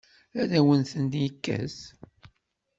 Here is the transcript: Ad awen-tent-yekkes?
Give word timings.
Ad 0.41 0.51
awen-tent-yekkes? 0.59 1.77